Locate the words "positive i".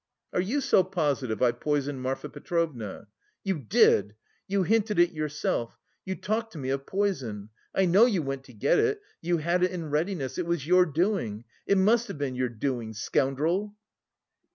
0.83-1.51